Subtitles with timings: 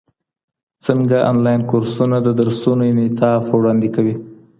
[0.85, 4.15] څنګه انلاين کورسونه د درسونو انعطاف وړاندې کوي؟